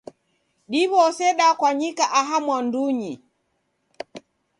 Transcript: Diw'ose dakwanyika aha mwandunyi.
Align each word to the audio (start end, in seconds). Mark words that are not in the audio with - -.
Diw'ose 0.71 1.25
dakwanyika 1.39 2.05
aha 2.19 2.35
mwandunyi. 2.45 3.13